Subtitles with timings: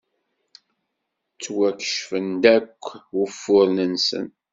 [1.33, 2.81] Ttwakecfen-d akk
[3.15, 4.27] wufuren-nsen.